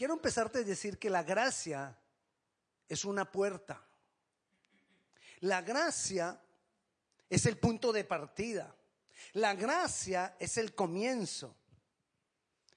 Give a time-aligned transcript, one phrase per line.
[0.00, 1.94] quiero empezarte a decir que la gracia
[2.88, 3.84] es una puerta.
[5.40, 6.40] La gracia
[7.28, 8.74] es el punto de partida.
[9.34, 11.54] La gracia es el comienzo.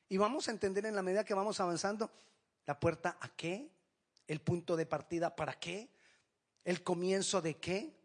[0.10, 2.12] Y vamos a entender en la medida que vamos avanzando
[2.66, 3.72] la puerta a qué,
[4.28, 5.90] el punto de partida para qué,
[6.66, 7.96] el comienzo de qué.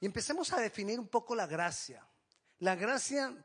[0.00, 2.06] Y empecemos a definir un poco la gracia.
[2.58, 3.42] La gracia,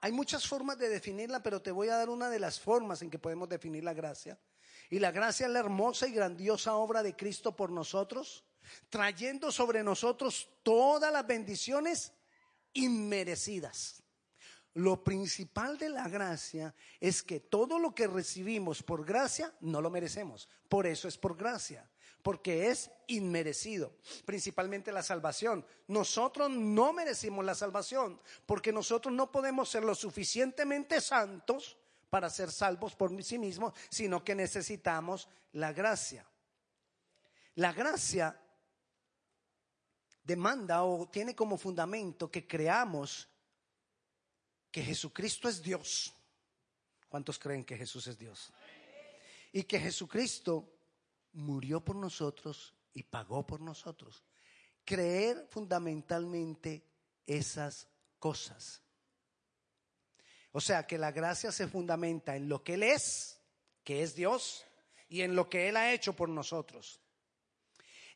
[0.00, 3.10] hay muchas formas de definirla, pero te voy a dar una de las formas en
[3.10, 4.38] que podemos definir la gracia.
[4.88, 8.44] Y la gracia es la hermosa y grandiosa obra de Cristo por nosotros,
[8.88, 12.12] trayendo sobre nosotros todas las bendiciones
[12.72, 14.02] inmerecidas.
[14.74, 19.90] Lo principal de la gracia es que todo lo que recibimos por gracia no lo
[19.90, 20.48] merecemos.
[20.68, 21.89] Por eso es por gracia,
[22.22, 23.92] porque es inmerecido.
[24.24, 25.64] Principalmente la salvación.
[25.88, 31.76] Nosotros no merecimos la salvación, porque nosotros no podemos ser lo suficientemente santos
[32.08, 36.26] para ser salvos por sí mismos, sino que necesitamos la gracia.
[37.54, 38.40] La gracia
[40.22, 43.28] demanda o tiene como fundamento que creamos
[44.70, 46.12] que Jesucristo es Dios.
[47.08, 48.52] ¿Cuántos creen que Jesús es Dios?
[49.52, 50.79] Y que Jesucristo
[51.32, 54.24] murió por nosotros y pagó por nosotros.
[54.84, 56.84] Creer fundamentalmente
[57.26, 58.82] esas cosas.
[60.52, 63.40] O sea que la gracia se fundamenta en lo que Él es,
[63.84, 64.64] que es Dios,
[65.08, 67.00] y en lo que Él ha hecho por nosotros.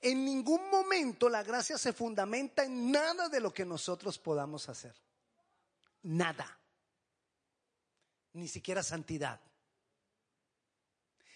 [0.01, 4.95] En ningún momento la gracia se fundamenta en nada de lo que nosotros podamos hacer
[6.05, 6.59] nada,
[8.35, 9.41] ni siquiera santidad.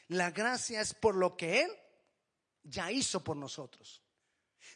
[0.08, 1.70] La gracia es por lo que Él
[2.62, 4.02] ya hizo por nosotros.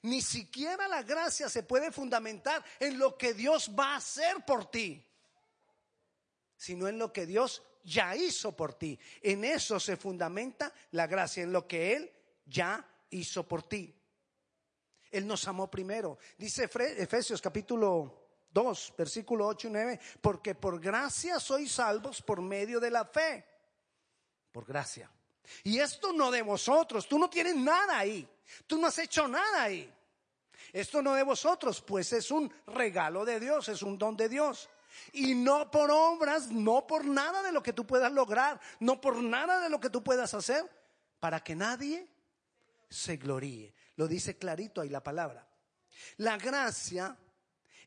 [0.02, 4.70] Ni siquiera la gracia se puede fundamentar en lo que Dios va a hacer por
[4.70, 5.04] ti,
[6.56, 8.98] sino en lo que Dios ya hizo por ti.
[9.20, 12.10] En eso se fundamenta la gracia, en lo que Él
[12.46, 13.94] ya hizo por ti.
[15.10, 16.18] Él nos amó primero.
[16.38, 22.80] Dice Efesios capítulo 2, versículo 8 y 9, porque por gracia sois salvos por medio
[22.80, 23.44] de la fe.
[24.50, 25.10] Por gracia.
[25.64, 28.28] Y esto no de vosotros, tú no tienes nada ahí,
[28.66, 29.92] tú no has hecho nada ahí.
[30.72, 34.70] Esto no de vosotros, pues es un regalo de Dios, es un don de Dios.
[35.12, 39.16] Y no por obras, no por nada de lo que tú puedas lograr, no por
[39.16, 40.70] nada de lo que tú puedas hacer,
[41.20, 42.06] para que nadie
[42.88, 43.74] se gloríe.
[43.96, 45.46] Lo dice clarito ahí la palabra.
[46.16, 47.16] La gracia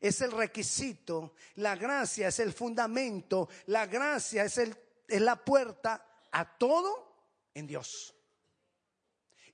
[0.00, 4.76] es el requisito, la gracia es el fundamento, la gracia es, el,
[5.08, 7.05] es la puerta a todo
[7.56, 8.14] en Dios.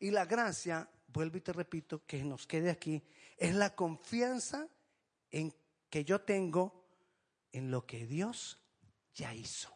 [0.00, 3.00] Y la gracia, vuelvo y te repito, que nos quede aquí,
[3.36, 4.66] es la confianza
[5.30, 5.54] en
[5.88, 6.84] que yo tengo
[7.52, 8.58] en lo que Dios
[9.14, 9.72] ya hizo.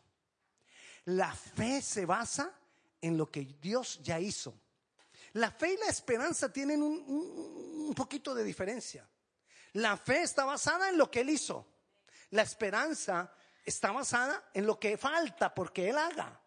[1.05, 2.53] La fe se basa
[3.01, 4.59] en lo que Dios ya hizo.
[5.35, 9.09] La fe y la esperanza tienen un, un poquito de diferencia.
[9.75, 11.65] La fe está basada en lo que Él hizo.
[12.31, 13.33] La esperanza
[13.65, 16.41] está basada en lo que falta porque Él haga.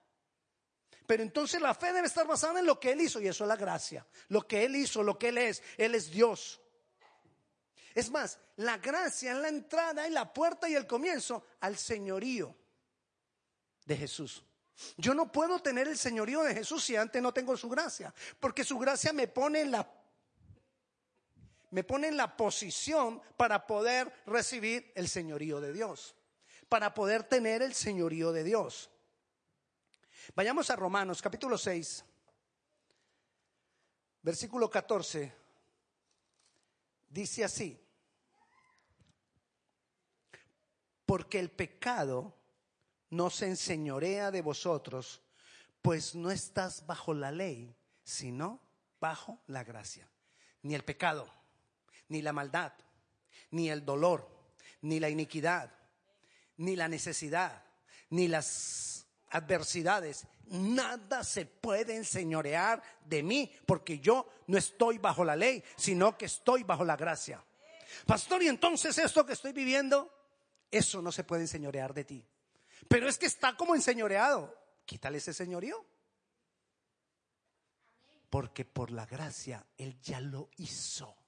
[1.09, 3.47] Pero entonces la fe debe estar basada en lo que Él hizo y eso es
[3.47, 4.05] la gracia.
[4.27, 5.63] Lo que Él hizo, lo que Él es.
[5.75, 6.61] Él es Dios.
[7.95, 12.55] Es más, la gracia es la entrada y la puerta y el comienzo al señorío
[13.87, 14.45] de Jesús.
[14.97, 18.63] Yo no puedo tener el señorío de Jesús si antes no tengo su gracia, porque
[18.63, 19.91] su gracia me pone en la
[21.71, 26.15] me pone en la posición para poder recibir el señorío de Dios,
[26.67, 28.91] para poder tener el señorío de Dios.
[30.35, 32.05] Vayamos a Romanos capítulo 6,
[34.21, 35.33] versículo 14.
[37.09, 37.79] Dice así,
[41.05, 42.35] porque el pecado
[43.09, 45.21] no se enseñorea de vosotros,
[45.81, 48.59] pues no estás bajo la ley, sino
[48.99, 50.07] bajo la gracia.
[50.61, 51.39] Ni el pecado
[52.09, 52.73] ni la maldad,
[53.51, 54.27] ni el dolor,
[54.81, 55.71] ni la iniquidad,
[56.57, 57.63] ni la necesidad,
[58.09, 58.98] ni las
[59.29, 60.25] adversidades.
[60.47, 66.25] Nada se puede enseñorear de mí porque yo no estoy bajo la ley, sino que
[66.25, 67.43] estoy bajo la gracia.
[68.05, 70.11] Pastor, y entonces esto que estoy viviendo,
[70.71, 72.25] eso no se puede enseñorear de ti.
[72.87, 74.55] Pero es que está como enseñoreado.
[74.85, 75.85] Quítale ese señorío.
[78.29, 81.19] Porque por la gracia Él ya lo hizo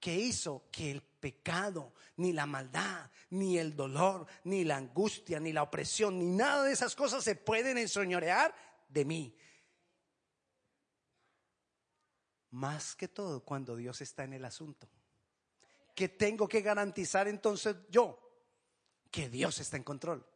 [0.00, 5.52] que hizo que el pecado, ni la maldad, ni el dolor, ni la angustia, ni
[5.52, 8.54] la opresión, ni nada de esas cosas se pueden enseñorear
[8.88, 9.36] de mí.
[12.50, 14.88] Más que todo cuando Dios está en el asunto.
[15.94, 18.18] ¿Qué tengo que garantizar entonces yo?
[19.10, 20.26] Que Dios está en control.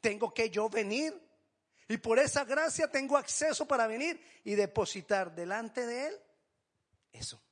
[0.00, 1.20] Tengo que yo venir
[1.88, 6.20] Y por esa gracia tengo acceso para venir y depositar delante de Él
[7.12, 7.42] eso.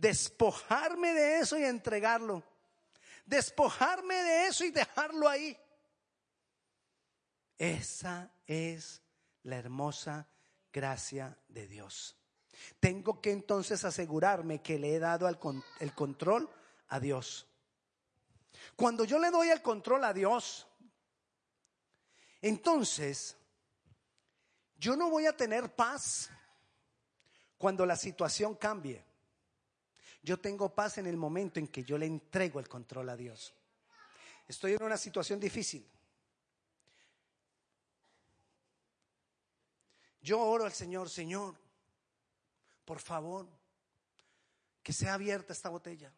[0.00, 2.42] Despojarme de eso y entregarlo.
[3.26, 5.56] Despojarme de eso y dejarlo ahí.
[7.58, 9.02] Esa es
[9.42, 10.26] la hermosa
[10.72, 12.16] gracia de Dios.
[12.80, 16.48] Tengo que entonces asegurarme que le he dado el control
[16.88, 17.46] a Dios.
[18.76, 20.66] Cuando yo le doy el control a Dios,
[22.40, 23.36] entonces
[24.78, 26.30] yo no voy a tener paz
[27.58, 29.09] cuando la situación cambie.
[30.22, 33.54] Yo tengo paz en el momento en que yo le entrego el control a Dios.
[34.46, 35.88] Estoy en una situación difícil.
[40.20, 41.56] Yo oro al Señor, Señor,
[42.84, 43.48] por favor,
[44.82, 46.12] que sea abierta esta botella.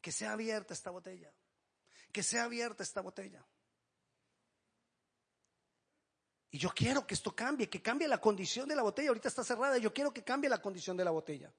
[0.00, 1.32] Que sea abierta esta botella.
[2.10, 3.44] Que sea abierta esta botella.
[6.50, 9.10] Y yo quiero que esto cambie, que cambie la condición de la botella.
[9.10, 11.52] Ahorita está cerrada, yo quiero que cambie la condición de la botella.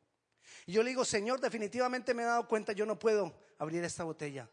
[0.65, 4.03] Y yo le digo, Señor, definitivamente me he dado cuenta, yo no puedo abrir esta
[4.03, 4.49] botella.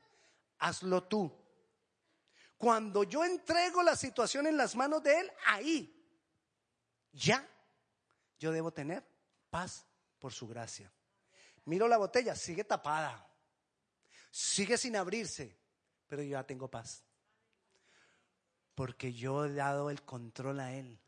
[0.58, 1.32] Hazlo tú.
[2.56, 5.94] Cuando yo entrego la situación en las manos de Él, ahí,
[7.12, 7.48] ya,
[8.38, 9.04] yo debo tener
[9.50, 9.86] paz
[10.18, 10.92] por su gracia.
[11.64, 13.28] Miro la botella, sigue tapada,
[14.30, 15.56] sigue sin abrirse,
[16.08, 17.04] pero yo ya tengo paz.
[18.74, 20.98] Porque yo he dado el control a Él,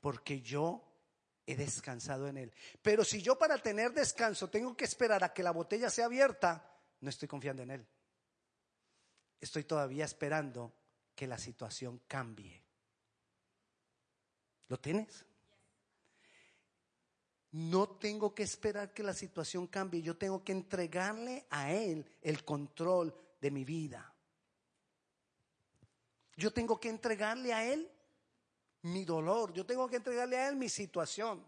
[0.00, 0.85] porque yo
[1.46, 2.52] he descansado en Él.
[2.82, 6.68] Pero si yo para tener descanso tengo que esperar a que la botella sea abierta,
[7.00, 7.86] no estoy confiando en Él.
[9.40, 10.74] Estoy todavía esperando
[11.14, 12.62] que la situación cambie.
[14.68, 15.24] ¿Lo tienes?
[17.52, 22.44] No tengo que esperar que la situación cambie, yo tengo que entregarle a Él el
[22.44, 24.12] control de mi vida.
[26.36, 27.90] Yo tengo que entregarle a Él
[28.86, 31.44] mi dolor, yo tengo que entregarle a Él mi situación.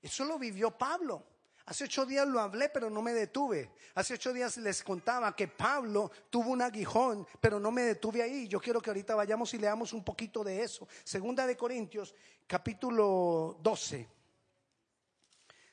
[0.00, 1.24] Eso lo vivió Pablo.
[1.66, 3.70] Hace ocho días lo hablé, pero no me detuve.
[3.94, 8.48] Hace ocho días les contaba que Pablo tuvo un aguijón, pero no me detuve ahí.
[8.48, 10.88] Yo quiero que ahorita vayamos y leamos un poquito de eso.
[11.04, 12.14] Segunda de Corintios,
[12.46, 14.08] capítulo 12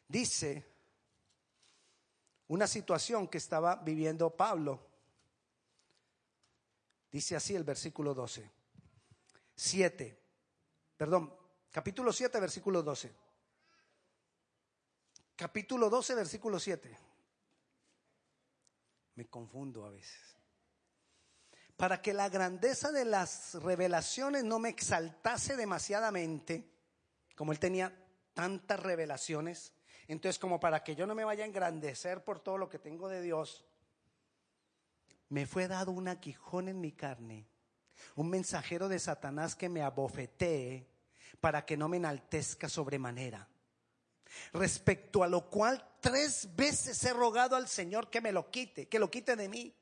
[0.09, 0.65] dice
[2.47, 4.87] una situación que estaba viviendo Pablo.
[7.11, 8.49] Dice así el versículo 12.
[9.55, 10.19] 7.
[10.99, 11.33] Perdón,
[11.71, 13.15] capítulo 7, versículo 12.
[15.33, 16.97] Capítulo 12, versículo 7.
[19.15, 20.19] Me confundo a veces.
[21.77, 26.69] Para que la grandeza de las revelaciones no me exaltase demasiadamente,
[27.33, 27.97] como él tenía
[28.33, 29.71] tantas revelaciones,
[30.09, 33.07] entonces, como para que yo no me vaya a engrandecer por todo lo que tengo
[33.07, 33.63] de Dios,
[35.29, 37.47] me fue dado un aguijón en mi carne,
[38.15, 40.88] un mensajero de Satanás que me abofetee
[41.39, 43.47] para que no me enaltezca sobremanera.
[44.53, 48.99] Respecto a lo cual tres veces he rogado al Señor que me lo quite, que
[48.99, 49.73] lo quite de mí.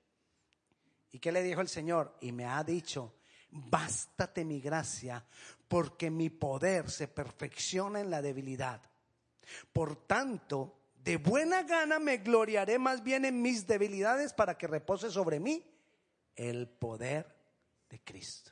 [1.11, 2.17] ¿Y qué le dijo el Señor?
[2.21, 3.15] Y me ha dicho,
[3.49, 5.25] bástate mi gracia,
[5.67, 8.81] porque mi poder se perfecciona en la debilidad.
[9.71, 15.09] Por tanto, de buena gana me gloriaré más bien en mis debilidades para que repose
[15.09, 15.63] sobre mí
[16.35, 17.33] el poder
[17.89, 18.51] de Cristo.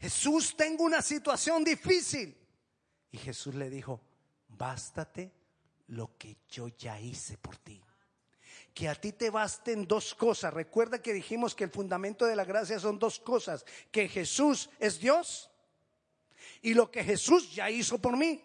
[0.00, 2.36] Jesús, tengo una situación difícil.
[3.10, 4.00] Y Jesús le dijo,
[4.48, 5.32] bástate
[5.88, 7.82] lo que yo ya hice por ti.
[8.74, 10.54] Que a ti te basten dos cosas.
[10.54, 13.64] Recuerda que dijimos que el fundamento de la gracia son dos cosas.
[13.90, 15.50] Que Jesús es Dios
[16.62, 18.42] y lo que Jesús ya hizo por mí.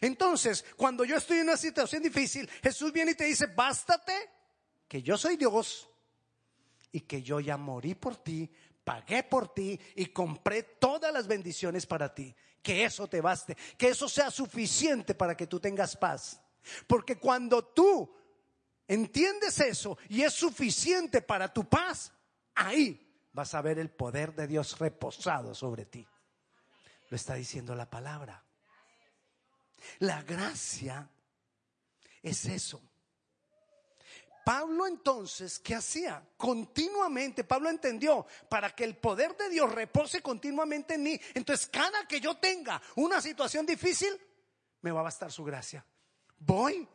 [0.00, 4.12] Entonces, cuando yo estoy en una situación difícil, Jesús viene y te dice, bástate
[4.88, 5.88] que yo soy Dios
[6.92, 8.50] y que yo ya morí por ti,
[8.86, 12.32] pagué por ti y compré todas las bendiciones para ti.
[12.62, 16.40] Que eso te baste, que eso sea suficiente para que tú tengas paz.
[16.86, 18.14] Porque cuando tú
[18.86, 22.12] entiendes eso y es suficiente para tu paz,
[22.54, 26.06] ahí vas a ver el poder de Dios reposado sobre ti.
[27.10, 28.44] Lo está diciendo la palabra.
[29.98, 31.10] La gracia
[32.22, 32.80] es eso.
[34.46, 36.22] Pablo entonces, ¿qué hacía?
[36.36, 42.06] Continuamente, Pablo entendió, para que el poder de Dios repose continuamente en mí, entonces cada
[42.06, 44.16] que yo tenga una situación difícil,
[44.82, 45.84] me va a bastar su gracia.
[46.38, 46.86] Voy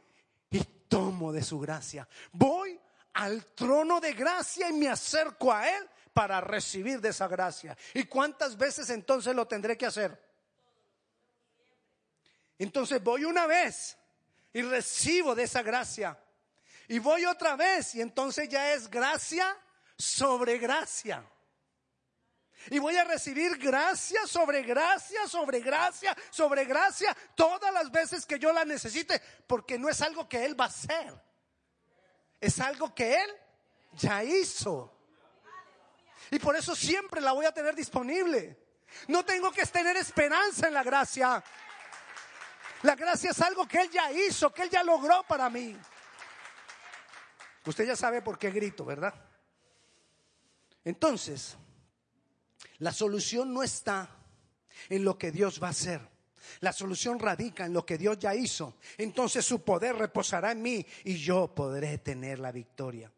[0.49, 2.07] y tomo de su gracia.
[2.31, 2.79] Voy
[3.15, 7.77] al trono de gracia y me acerco a Él para recibir de esa gracia.
[7.93, 10.17] ¿Y cuántas veces entonces lo tendré que hacer?
[12.57, 13.97] Entonces voy una vez
[14.53, 16.17] y recibo de esa gracia.
[16.91, 19.57] Y voy otra vez y entonces ya es gracia
[19.97, 21.25] sobre gracia.
[22.69, 28.37] Y voy a recibir gracia sobre gracia, sobre gracia, sobre gracia, todas las veces que
[28.37, 31.17] yo la necesite, porque no es algo que Él va a hacer.
[32.41, 33.31] Es algo que Él
[33.93, 34.93] ya hizo.
[36.29, 38.59] Y por eso siempre la voy a tener disponible.
[39.07, 41.41] No tengo que tener esperanza en la gracia.
[42.81, 45.79] La gracia es algo que Él ya hizo, que Él ya logró para mí.
[47.65, 49.13] Usted ya sabe por qué grito, ¿verdad?
[50.83, 51.55] Entonces,
[52.79, 54.09] la solución no está
[54.89, 56.01] en lo que Dios va a hacer.
[56.59, 58.77] La solución radica en lo que Dios ya hizo.
[58.97, 63.11] Entonces su poder reposará en mí y yo podré tener la victoria.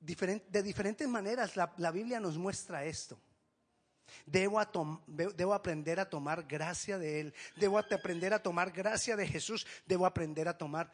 [0.00, 3.20] de diferentes maneras la, Biblia nos muestra esto.
[4.26, 4.60] Debo,
[5.06, 7.34] debo, aprender a tomar gracia de Él.
[7.54, 9.64] Debo aprender a tomar gracia de Jesús.
[9.86, 10.92] Debo aprender a tomar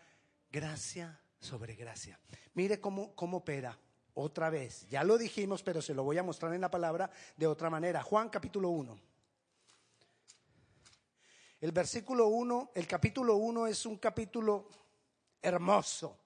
[0.53, 2.19] gracia sobre gracia.
[2.55, 3.79] Mire cómo, cómo opera.
[4.15, 7.47] Otra vez, ya lo dijimos, pero se lo voy a mostrar en la palabra de
[7.47, 8.03] otra manera.
[8.03, 8.99] Juan capítulo 1.
[11.61, 14.69] El versículo 1, el capítulo 1 es un capítulo
[15.41, 16.19] hermoso.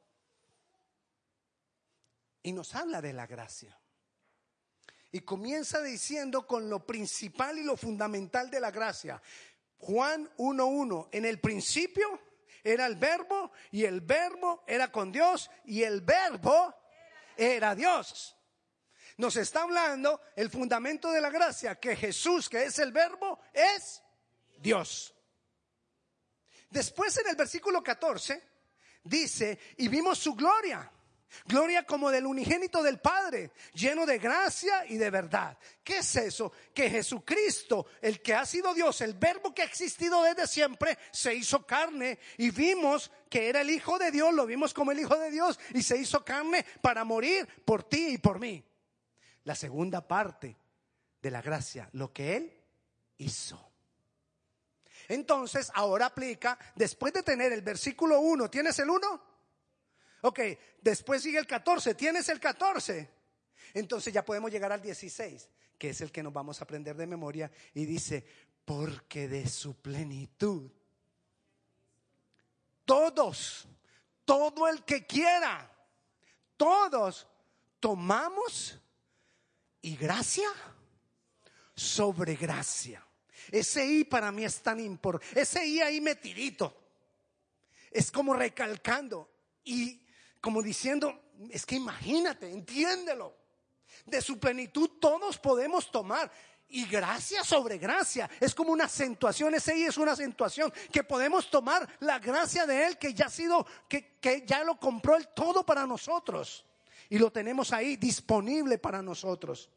[2.42, 3.78] Y nos habla de la gracia.
[5.12, 9.20] Y comienza diciendo con lo principal y lo fundamental de la gracia.
[9.78, 12.20] Juan 1.1, en el principio
[12.64, 16.74] era el verbo y el verbo era con Dios y el verbo
[17.36, 18.36] era Dios.
[19.16, 24.02] Nos está hablando el fundamento de la gracia, que Jesús, que es el verbo, es
[24.58, 25.14] Dios.
[26.70, 28.42] Después en el versículo 14
[29.04, 30.90] dice, y vimos su gloria
[31.46, 35.56] Gloria como del unigénito del Padre, lleno de gracia y de verdad.
[35.82, 36.52] ¿Qué es eso?
[36.74, 41.34] Que Jesucristo, el que ha sido Dios, el verbo que ha existido desde siempre, se
[41.34, 45.16] hizo carne y vimos que era el Hijo de Dios, lo vimos como el Hijo
[45.16, 48.64] de Dios y se hizo carne para morir por ti y por mí.
[49.44, 50.56] La segunda parte
[51.22, 52.60] de la gracia, lo que Él
[53.18, 53.70] hizo.
[55.08, 59.29] Entonces, ahora aplica, después de tener el versículo 1, ¿tienes el 1?
[60.22, 60.40] Ok,
[60.80, 61.94] después sigue el 14.
[61.94, 63.08] ¿Tienes el 14?
[63.74, 65.48] Entonces ya podemos llegar al 16,
[65.78, 67.50] que es el que nos vamos a aprender de memoria.
[67.74, 68.24] Y dice,
[68.64, 70.70] porque de su plenitud,
[72.84, 73.66] todos,
[74.24, 75.70] todo el que quiera,
[76.56, 77.26] todos
[77.78, 78.78] tomamos
[79.82, 80.48] y gracia
[81.74, 83.04] sobre gracia.
[83.50, 85.40] Ese I para mí es tan importante.
[85.40, 86.76] Ese I ahí metidito.
[87.90, 89.28] Es como recalcando.
[89.64, 90.00] Y
[90.40, 93.36] como diciendo, es que imagínate, entiéndelo.
[94.06, 96.30] De su plenitud todos podemos tomar.
[96.72, 98.30] Y gracia sobre gracia.
[98.38, 99.54] Es como una acentuación.
[99.54, 100.72] Ese ahí es una acentuación.
[100.92, 104.78] Que podemos tomar la gracia de Él que ya ha sido, que, que ya lo
[104.78, 106.64] compró el todo para nosotros.
[107.08, 109.68] Y lo tenemos ahí disponible para nosotros.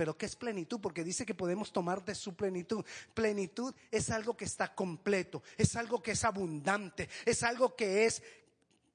[0.00, 0.80] Pero ¿qué es plenitud?
[0.80, 2.82] Porque dice que podemos tomar de su plenitud.
[3.12, 8.22] Plenitud es algo que está completo, es algo que es abundante, es algo que es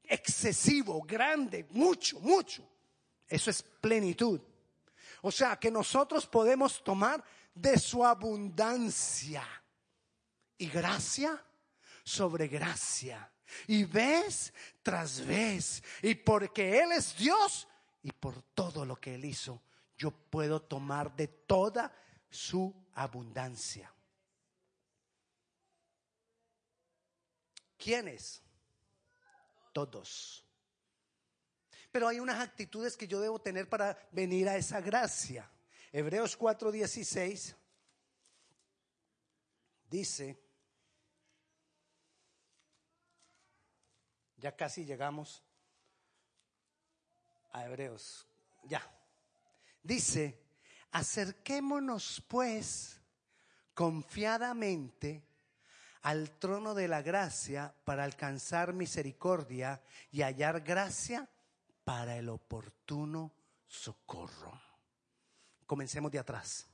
[0.10, 2.68] excesivo, grande, mucho, mucho.
[3.28, 4.40] Eso es plenitud.
[5.22, 9.44] O sea, que nosotros podemos tomar de su abundancia
[10.58, 11.44] y gracia
[12.04, 13.32] sobre gracia.
[13.68, 15.84] Y vez tras vez.
[16.02, 17.68] Y porque Él es Dios
[18.04, 19.62] y por todo lo que Él hizo,
[19.98, 21.92] yo puedo tomar de toda
[22.30, 23.92] su abundancia.
[27.78, 28.45] ¿Quién es?
[29.76, 30.42] Todos.
[31.92, 35.52] Pero hay unas actitudes que yo debo tener para venir a esa gracia.
[35.92, 37.56] Hebreos 4:16
[39.90, 40.40] dice,
[44.38, 45.44] ya casi llegamos
[47.52, 48.26] a Hebreos,
[48.64, 48.82] ya.
[49.84, 50.42] Dice,
[50.92, 53.02] acerquémonos pues
[53.74, 55.22] confiadamente
[56.06, 59.82] al trono de la gracia para alcanzar misericordia
[60.12, 61.28] y hallar gracia
[61.84, 63.34] para el oportuno
[63.66, 64.62] socorro.
[65.66, 66.68] Comencemos de atrás.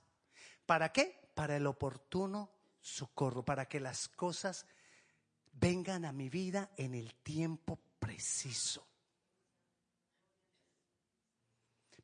[0.66, 1.32] ¿Para qué?
[1.34, 4.66] Para el oportuno socorro, para que las cosas
[5.54, 8.86] vengan a mi vida en el tiempo preciso.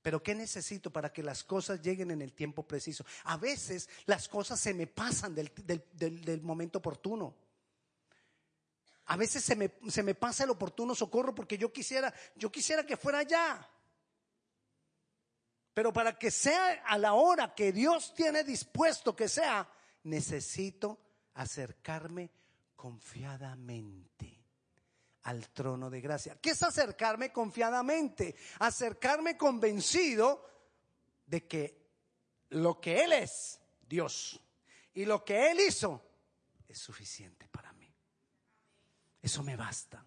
[0.07, 3.05] Pero ¿qué necesito para que las cosas lleguen en el tiempo preciso?
[3.25, 7.35] A veces las cosas se me pasan del, momento oportuno.
[9.07, 13.23] A veces se me, pasa el oportuno socorro porque yo quisiera, yo quisiera que fuera
[13.23, 13.69] ya.
[15.73, 19.69] Pero para que sea a la hora que Dios tiene dispuesto que sea,
[20.03, 21.01] necesito
[21.33, 22.31] acercarme
[22.77, 24.36] confiadamente
[25.27, 26.37] al trono de gracia.
[26.41, 28.33] ¿Qué es acercarme confiadamente?
[28.59, 30.41] Acercarme convencido
[31.25, 31.85] de que
[32.51, 34.39] lo que Él es, Dios,
[34.93, 36.01] y lo que Él hizo,
[36.65, 37.93] es suficiente para mí.
[39.21, 40.05] Eso me basta.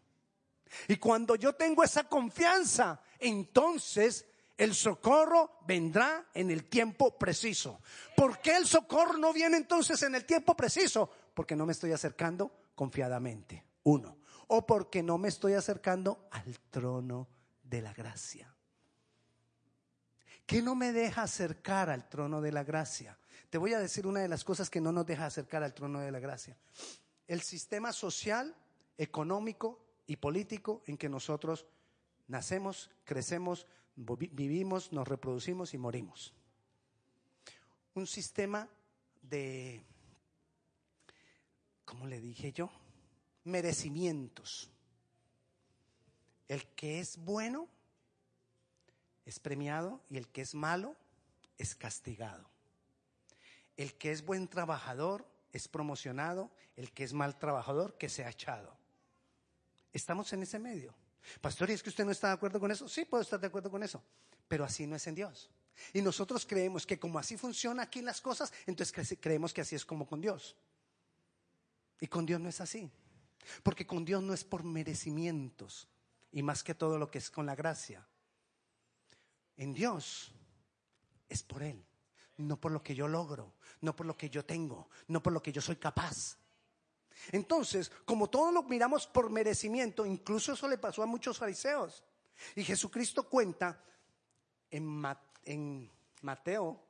[0.89, 4.25] Y cuando yo tengo esa confianza, entonces
[4.57, 7.83] el socorro vendrá en el tiempo preciso.
[8.17, 11.11] ¿Por qué el socorro no viene entonces en el tiempo preciso?
[11.35, 13.67] Porque no me estoy acercando confiadamente.
[13.83, 14.20] Uno.
[14.53, 17.29] O porque no me estoy acercando al trono
[17.63, 18.53] de la gracia.
[20.45, 23.17] ¿Qué no me deja acercar al trono de la gracia?
[23.49, 26.01] Te voy a decir una de las cosas que no nos deja acercar al trono
[26.01, 26.59] de la gracia.
[27.29, 28.57] El sistema social,
[28.99, 31.65] económico y político en que nosotros
[32.27, 36.35] nacemos, crecemos, vivimos, nos reproducimos y morimos.
[37.95, 38.69] Un sistema
[39.23, 39.85] de,
[41.85, 42.69] ¿cómo le dije yo?
[43.45, 44.71] Merecimientos.
[46.49, 47.69] El que es bueno
[49.25, 50.97] es premiado y el que es malo
[51.59, 52.49] es castigado.
[53.77, 58.31] El que es buen trabajador es promocionado, el que es mal trabajador que se ha
[58.31, 58.77] echado.
[59.93, 60.95] Estamos en ese medio.
[61.41, 62.89] Pastor, ¿y es que usted no está de acuerdo con eso?
[62.89, 64.03] Sí, puedo estar de acuerdo con eso,
[64.49, 65.51] pero así no es en Dios.
[65.93, 69.85] Y nosotros creemos que como así funciona aquí las cosas, entonces creemos que así es
[69.85, 70.57] como con Dios.
[72.01, 72.91] Y con Dios no es así.
[73.63, 75.89] Porque con Dios no es por merecimientos
[76.33, 78.07] y más que todo lo que es con la gracia.
[79.57, 80.33] En Dios
[81.29, 81.85] es por Él,
[82.37, 85.43] no por lo que yo logro, no por lo que yo tengo, no por lo
[85.43, 86.39] que yo soy capaz.
[87.33, 92.03] Entonces, como todo lo miramos por merecimiento, incluso eso le pasó a muchos fariseos.
[92.57, 93.85] Y Jesucristo cuenta
[94.71, 95.03] en,
[95.45, 95.91] en
[96.23, 96.83] Mateo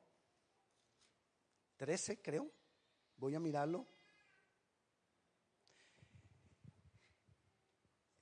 [1.77, 2.51] 13, creo,
[3.17, 3.87] voy a mirarlo.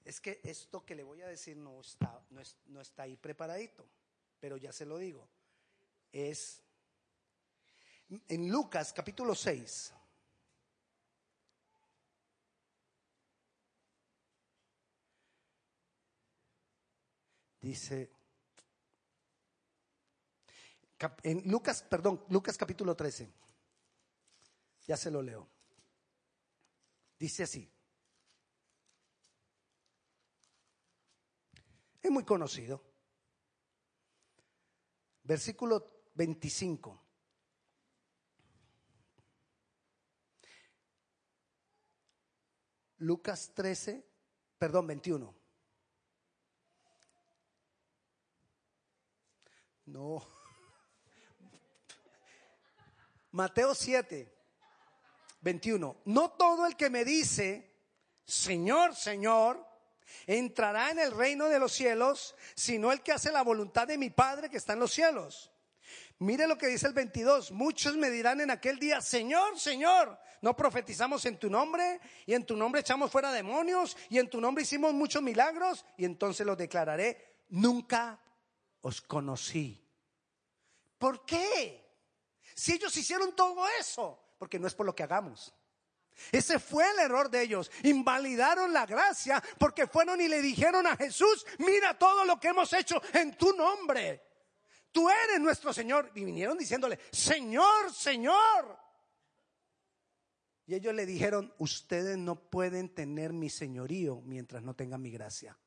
[0.09, 3.87] Es que esto que le voy a decir no está, no, no está ahí preparadito,
[4.41, 5.29] pero ya se lo digo.
[6.11, 6.63] Es
[8.09, 9.93] en Lucas capítulo 6.
[17.61, 18.11] Dice,
[21.23, 23.31] en Lucas, perdón, Lucas capítulo 13,
[24.87, 25.47] ya se lo leo.
[27.19, 27.71] Dice así,
[32.03, 32.83] es muy conocido,
[35.23, 37.05] versículo 25.
[42.99, 44.05] Lucas 13,
[44.59, 45.35] perdón, 21.
[49.87, 50.27] No.
[53.31, 54.35] Mateo 7,
[55.41, 56.03] 21.
[56.07, 57.73] No todo el que me dice,
[58.25, 59.68] Señor, Señor,
[60.27, 64.11] entrará en el reino de los cielos, sino el que hace la voluntad de mi
[64.11, 65.51] Padre que está en los cielos.
[66.19, 67.53] Mire lo que dice el 22.
[67.53, 72.45] Muchos me dirán en aquel día, Señor, Señor, no profetizamos en tu nombre y en
[72.45, 76.57] tu nombre echamos fuera demonios y en tu nombre hicimos muchos milagros y entonces lo
[76.57, 78.21] declararé, nunca
[78.81, 79.85] os conocí.
[80.99, 81.85] ¿Por qué?
[82.55, 85.55] Si ellos hicieron todo eso, porque no es por lo que hagamos.
[86.33, 87.71] Ese fue el error de ellos.
[87.85, 92.73] Invalidaron la gracia porque fueron y le dijeron a Jesús, mira todo lo que hemos
[92.73, 94.23] hecho en tu nombre.
[94.93, 96.11] Tú eres nuestro Señor.
[96.15, 98.79] Y vinieron diciéndole, Señor, Señor.
[100.67, 105.59] Y ellos le dijeron, ustedes no pueden tener mi señorío mientras no tengan mi gracia.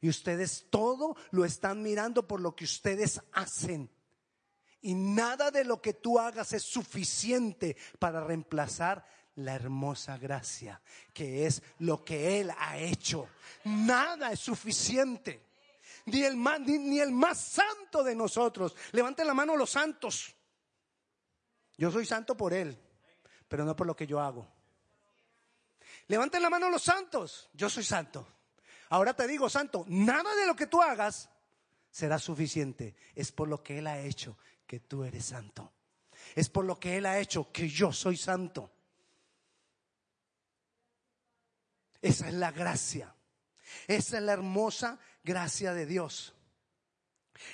[0.00, 3.90] Y ustedes todo lo están mirando por lo que ustedes hacen.
[4.80, 9.04] Y nada de lo que tú hagas es suficiente para reemplazar
[9.36, 10.80] la hermosa gracia,
[11.12, 13.28] que es lo que Él ha hecho.
[13.64, 15.46] Nada es suficiente.
[16.06, 18.74] Ni el, más, ni, el más santo de nosotros.
[18.92, 20.34] Levanten la mano los santos.
[21.76, 22.78] Yo soy santo por Él,
[23.48, 24.46] pero no por lo que yo hago.
[26.08, 27.48] Levanten la mano los santos.
[27.54, 28.26] Yo soy santo.
[28.88, 31.30] Ahora te digo, santo, nada de lo que tú hagas
[31.90, 32.94] será suficiente.
[33.14, 35.72] Es por lo que Él ha hecho que tú eres santo.
[36.34, 38.70] Es por lo que Él ha hecho que yo soy santo.
[42.02, 43.14] Esa es la gracia.
[43.86, 46.34] Esa es la hermosa gracia de Dios.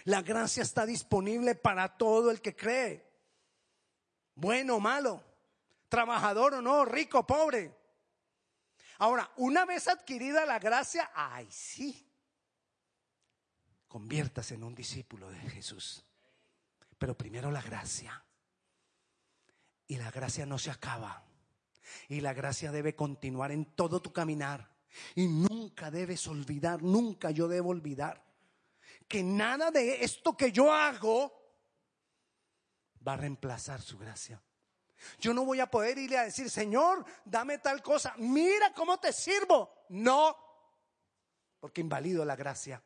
[0.04, 3.06] La gracia está disponible para todo el que cree.
[4.34, 5.22] Bueno o malo,
[5.88, 7.76] trabajador o no, rico o pobre.
[8.98, 12.08] Ahora, una vez adquirida la gracia, ay sí,
[13.86, 16.04] conviértase en un discípulo de Jesús.
[16.98, 18.24] Pero primero la gracia.
[19.86, 21.27] Y la gracia no se acaba.
[22.08, 24.70] Y la gracia debe continuar en todo tu caminar.
[25.14, 28.24] Y nunca debes olvidar, nunca yo debo olvidar
[29.06, 31.32] que nada de esto que yo hago
[33.06, 34.42] va a reemplazar su gracia.
[35.18, 39.12] Yo no voy a poder irle a decir, Señor, dame tal cosa, mira cómo te
[39.12, 39.84] sirvo.
[39.90, 40.36] No,
[41.60, 42.82] porque invalido la gracia.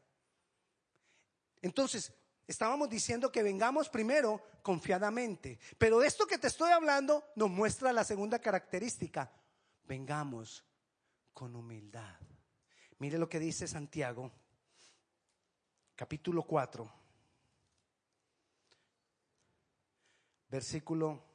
[1.60, 2.12] Entonces,
[2.46, 8.04] estábamos diciendo que vengamos primero confiadamente, pero esto que te estoy hablando nos muestra la
[8.04, 9.30] segunda característica.
[9.84, 10.64] Vengamos
[11.32, 12.16] con humildad.
[12.98, 14.30] Mire lo que dice Santiago,
[15.96, 16.92] capítulo 4,
[20.48, 21.32] versículo...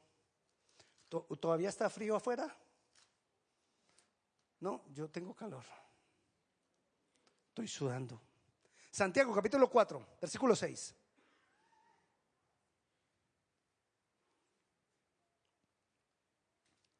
[1.09, 2.53] ¿Todavía está frío afuera?
[4.59, 5.63] No, yo tengo calor.
[7.47, 8.26] Estoy sudando.
[8.97, 10.95] Santiago capítulo 4, versículo 6.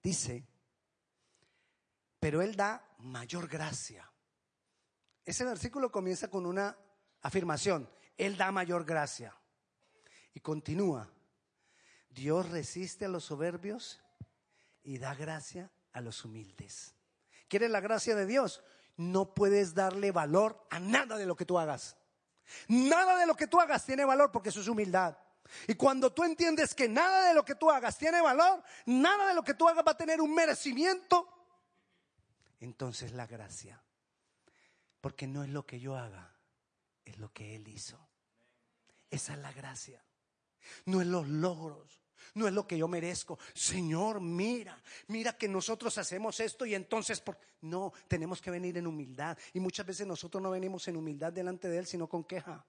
[0.04, 0.46] Dice,
[2.20, 4.08] pero Él da mayor gracia.
[5.26, 6.78] Ese versículo comienza con una
[7.24, 9.36] afirmación, Él da mayor gracia.
[10.36, 11.12] Y continúa,
[12.12, 14.04] Dios resiste a los soberbios
[14.84, 16.94] y da gracia a los humildes.
[17.48, 18.62] ¿Quieres la gracia de Dios?
[18.98, 21.96] No puedes darle valor a nada de lo que tú hagas.
[22.68, 25.18] Nada de lo que tú hagas tiene valor porque eso es humildad.
[25.68, 29.34] Y cuando tú entiendes que nada de lo que tú hagas tiene valor, nada de
[29.34, 31.28] lo que tú hagas va a tener un merecimiento,
[32.60, 33.82] entonces la gracia.
[35.00, 36.36] Porque no es lo que yo haga,
[37.06, 38.10] es lo que Él hizo.
[39.10, 40.04] Esa es la gracia.
[40.86, 42.02] No es los logros,
[42.38, 43.38] no es lo que yo merezco.
[43.54, 47.38] Señor, mira, mira que nosotros hacemos esto y entonces, por...
[47.62, 49.38] no, tenemos que venir en humildad.
[49.54, 52.66] Y muchas veces nosotros no venimos en humildad delante de Él, sino con queja.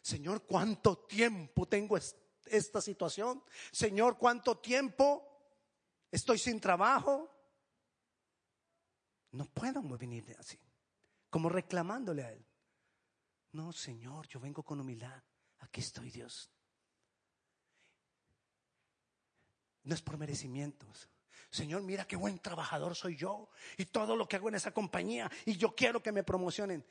[0.00, 1.98] Señor, ¿cuánto tiempo tengo
[2.46, 3.42] esta situación?
[3.72, 5.22] Señor, ¿cuánto tiempo
[6.10, 7.28] estoy sin trabajo?
[9.32, 10.58] No puedo venir así,
[11.28, 12.46] como reclamándole a Él.
[13.52, 15.22] No, Señor, yo vengo con humildad.
[15.58, 16.50] Aquí estoy, Dios.
[19.86, 21.08] No es por merecimientos.
[21.48, 25.30] Señor, mira qué buen trabajador soy yo y todo lo que hago en esa compañía
[25.44, 26.84] y yo quiero que me promocionen.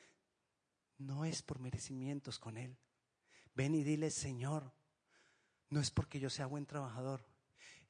[0.98, 2.78] No es por merecimientos con Él.
[3.54, 4.72] Ven y dile, Señor,
[5.70, 7.26] no es porque yo sea buen trabajador,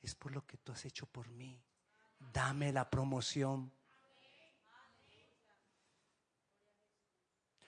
[0.02, 1.64] es por lo que tú has hecho por mí.
[2.34, 3.72] Dame la promoción.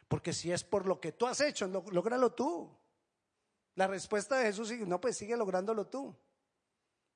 [0.07, 2.75] Porque si es por lo que tú has hecho, lógralo tú.
[3.75, 6.17] La respuesta de Jesús es, no, pues sigue lográndolo tú.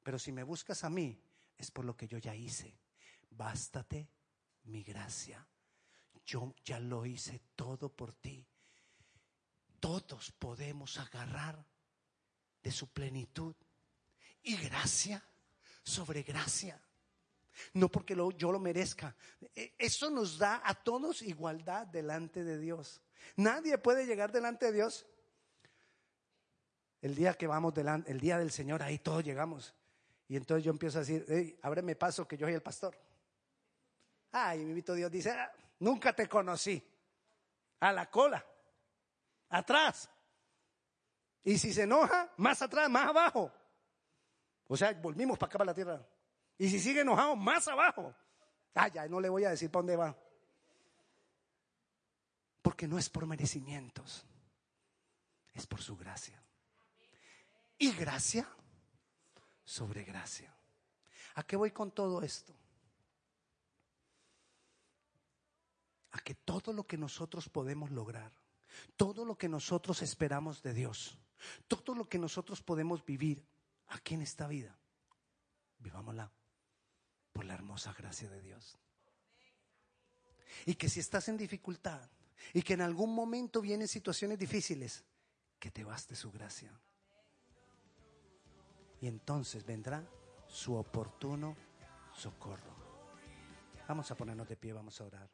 [0.03, 1.19] Pero si me buscas a mí,
[1.57, 2.77] es por lo que yo ya hice.
[3.29, 4.09] Bástate
[4.63, 5.45] mi gracia.
[6.25, 8.45] Yo ya lo hice todo por ti.
[9.79, 11.65] Todos podemos agarrar
[12.61, 13.55] de su plenitud
[14.43, 15.23] y gracia
[15.83, 16.79] sobre gracia.
[17.73, 19.15] No porque yo lo merezca.
[19.55, 23.01] E, eso nos da a todos igualdad delante de Dios.
[23.35, 25.05] Nadie puede llegar delante de Dios.
[27.01, 29.73] El día que vamos delante, el día del Señor, ahí todos llegamos.
[30.31, 32.97] Y entonces yo empiezo a decir, hey, ábreme paso que yo soy el pastor.
[34.31, 36.81] Ay, mi invito Dios dice, ah, nunca te conocí.
[37.81, 38.41] A la cola,
[39.49, 40.09] atrás.
[41.43, 43.51] Y si se enoja, más atrás, más abajo.
[44.67, 46.07] O sea, volvimos para acá, para la tierra.
[46.57, 48.15] Y si sigue enojado, más abajo.
[48.73, 50.17] Ah, ya, no le voy a decir para dónde va.
[52.61, 54.25] Porque no es por merecimientos,
[55.53, 56.41] es por su gracia.
[57.77, 58.47] Y gracia
[59.63, 60.53] sobre gracia.
[61.35, 62.53] ¿A qué voy con todo esto?
[66.11, 68.31] A que todo lo que nosotros podemos lograr,
[68.97, 71.17] todo lo que nosotros esperamos de Dios,
[71.67, 73.45] todo lo que nosotros podemos vivir
[73.87, 74.77] aquí en esta vida,
[75.79, 76.31] vivámosla
[77.31, 78.77] por la hermosa gracia de Dios.
[80.65, 82.09] Y que si estás en dificultad
[82.53, 85.05] y que en algún momento vienen situaciones difíciles,
[85.59, 86.77] que te baste su gracia
[89.01, 90.07] y entonces vendrá
[90.47, 91.57] su oportuno
[92.13, 92.71] socorro.
[93.87, 95.29] Vamos a ponernos de pie, vamos a orar.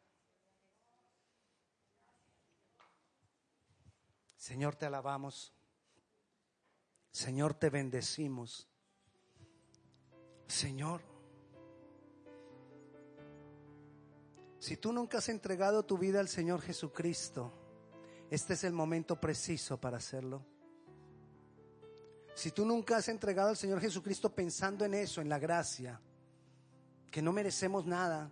[4.38, 5.54] Señor, te alabamos.
[7.12, 8.70] Señor, te bendecimos.
[10.48, 11.02] Señor,
[14.60, 17.52] si tú nunca has entregado tu vida al Señor Jesucristo,
[18.30, 20.57] este es el momento preciso para hacerlo.
[22.38, 26.00] Si tú nunca has entregado al Señor Jesucristo pensando en eso, en la gracia,
[27.10, 28.30] que no merecemos nada,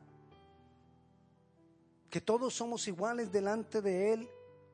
[2.08, 4.30] que todos somos iguales delante de Él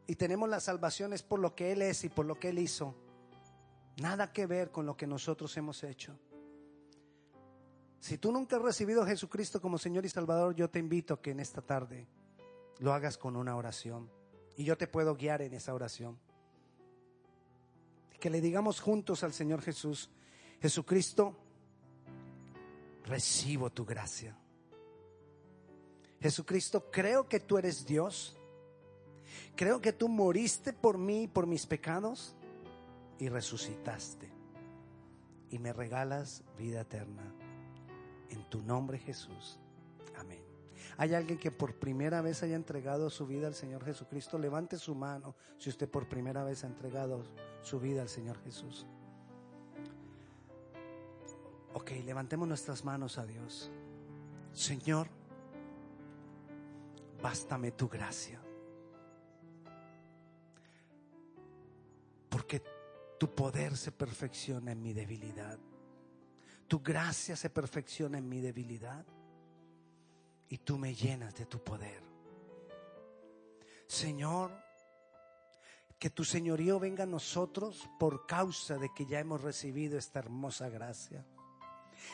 [0.05, 2.93] y tenemos las salvaciones por lo que Él es y por lo que Él hizo,
[4.01, 6.19] nada que ver con lo que nosotros hemos hecho.
[8.01, 11.21] Si tú nunca has recibido a Jesucristo como Señor y Salvador, yo te invito a
[11.21, 12.05] que en esta tarde
[12.79, 14.11] lo hagas con una oración.
[14.57, 16.19] Y yo te puedo guiar en esa oración
[18.21, 20.09] que le digamos juntos al Señor Jesús,
[20.61, 21.35] Jesucristo,
[23.03, 24.37] recibo tu gracia.
[26.21, 28.37] Jesucristo, creo que tú eres Dios.
[29.55, 32.35] Creo que tú moriste por mí y por mis pecados
[33.17, 34.29] y resucitaste.
[35.49, 37.23] Y me regalas vida eterna.
[38.29, 39.57] En tu nombre Jesús.
[40.15, 40.50] Amén.
[40.97, 44.37] ¿Hay alguien que por primera vez haya entregado su vida al Señor Jesucristo?
[44.37, 47.23] Levante su mano si usted por primera vez ha entregado
[47.61, 48.85] su vida al Señor Jesús.
[51.73, 53.71] Ok, levantemos nuestras manos a Dios.
[54.53, 55.07] Señor,
[57.21, 58.41] bástame tu gracia.
[62.29, 62.61] Porque
[63.17, 65.59] tu poder se perfecciona en mi debilidad.
[66.67, 69.05] Tu gracia se perfecciona en mi debilidad.
[70.51, 72.03] Y tú me llenas de tu poder.
[73.87, 74.51] Señor,
[75.97, 80.67] que tu señorío venga a nosotros por causa de que ya hemos recibido esta hermosa
[80.67, 81.25] gracia.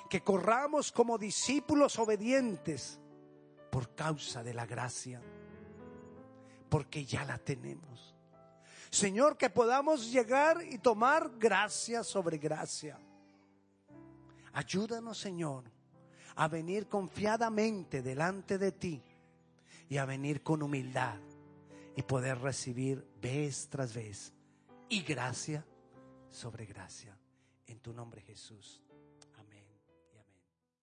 [0.08, 3.00] Que corramos como discípulos obedientes
[3.72, 5.20] por causa de la gracia,
[6.70, 8.16] porque ya la tenemos.
[8.92, 13.00] Señor, que podamos llegar y tomar gracia sobre gracia.
[14.54, 15.64] Ayúdanos, Señor,
[16.38, 19.02] a venir confiadamente delante de ti
[19.90, 21.18] y a venir con humildad
[21.96, 24.34] y poder recibir vez tras vez
[24.88, 25.66] y gracia
[26.30, 27.18] sobre gracia.
[27.66, 28.87] En tu nombre, Jesús.